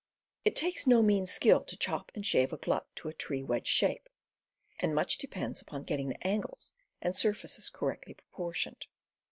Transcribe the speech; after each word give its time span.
It 0.43 0.55
takes 0.55 0.87
no 0.87 1.03
mean 1.03 1.27
skill 1.27 1.61
to 1.63 1.77
chop 1.77 2.11
and 2.15 2.25
shave 2.25 2.51
a 2.51 2.57
glut 2.57 2.87
to 2.95 3.07
a 3.07 3.13
true 3.13 3.45
wedge 3.45 3.67
shape, 3.67 4.09
and 4.79 4.95
much 4.95 5.19
depends 5.19 5.61
upon 5.61 5.83
getting 5.83 6.09
the 6.09 6.25
angles 6.27 6.73
and 7.03 7.15
surfaces 7.15 7.69
correctly 7.69 8.15
proportioned. 8.15 8.87